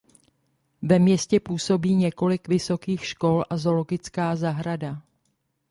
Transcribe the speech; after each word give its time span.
Ve 0.81 0.99
městě 0.99 1.39
působí 1.39 1.95
několik 1.95 2.47
vysokých 2.47 3.05
škol 3.05 3.43
a 3.49 3.57
zoologická 3.57 4.35
zahrada. 4.35 5.01